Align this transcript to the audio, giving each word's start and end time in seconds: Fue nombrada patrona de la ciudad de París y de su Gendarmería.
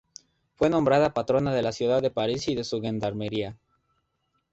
Fue 0.55 0.67
nombrada 0.71 1.13
patrona 1.13 1.53
de 1.53 1.61
la 1.61 1.71
ciudad 1.71 2.01
de 2.01 2.09
París 2.09 2.47
y 2.47 2.55
de 2.55 2.63
su 2.63 2.81
Gendarmería. 2.81 3.55